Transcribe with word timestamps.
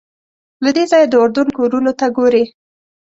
له 0.63 0.69
دې 0.75 0.83
ځایه 0.91 1.07
د 1.09 1.13
اردن 1.23 1.47
کورونو 1.57 1.91
ته 1.99 2.05
ګورې. 2.17 2.43